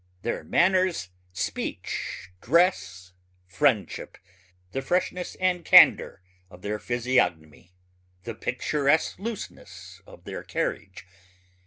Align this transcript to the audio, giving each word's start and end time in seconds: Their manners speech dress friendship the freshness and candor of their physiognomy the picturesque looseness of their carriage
Their 0.23 0.43
manners 0.43 1.09
speech 1.31 2.31
dress 2.41 3.13
friendship 3.45 4.17
the 4.71 4.81
freshness 4.81 5.35
and 5.39 5.63
candor 5.63 6.23
of 6.49 6.63
their 6.63 6.79
physiognomy 6.79 7.75
the 8.23 8.33
picturesque 8.33 9.19
looseness 9.19 10.01
of 10.07 10.23
their 10.23 10.41
carriage 10.41 11.05